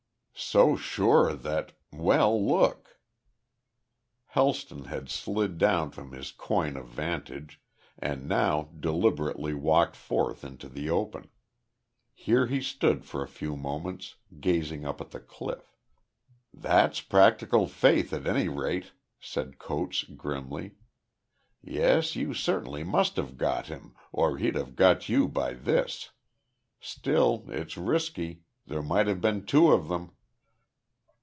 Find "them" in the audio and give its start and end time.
29.87-30.13